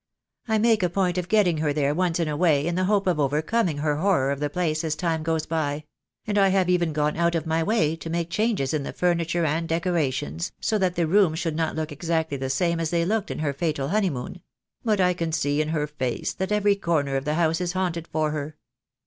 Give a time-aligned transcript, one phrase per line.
[0.47, 2.85] I make a point of getting her there once in a way in the THE
[2.85, 2.85] DAY WILL COME.
[2.85, 5.83] IOI hope of overcoming her horror of the place as time goes by;
[6.25, 9.45] and I have even gone out of my way to make changes in the furniture
[9.45, 13.29] and decorations, so that the rooms should not look exactly the same as they looked
[13.29, 14.41] in her fatal honeymoon;
[14.83, 18.07] but I can see in her face that every corner of the house is haunted
[18.07, 18.55] for her.